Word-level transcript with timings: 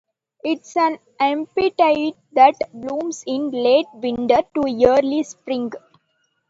It 0.43 0.61
is 0.61 0.75
an 0.77 0.97
epiphyte 1.19 2.15
that 2.31 2.55
blooms 2.73 3.23
in 3.27 3.51
late 3.51 3.85
winter 3.93 4.39
to 4.55 4.83
early 4.87 5.21
spring. 5.21 5.71